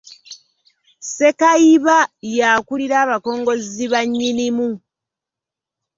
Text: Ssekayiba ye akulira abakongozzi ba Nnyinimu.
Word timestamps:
Ssekayiba 1.01 1.97
ye 2.35 2.43
akulira 2.55 2.95
abakongozzi 3.03 3.85
ba 3.91 4.01
Nnyinimu. 4.05 4.69